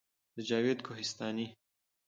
د 0.35 0.37
جاوید 0.49 0.79
کوهستاني 0.87 1.47